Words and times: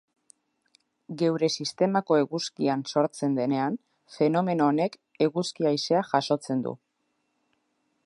Geure 1.21 1.49
sistemako 1.63 2.17
eguzkian 2.21 2.81
sortzen 2.93 3.37
denean, 3.41 3.77
fenomeno 4.17 4.71
honek 4.73 5.01
eguzki-haizea 5.29 6.05
jasotzen 6.13 6.69
du. 6.69 6.79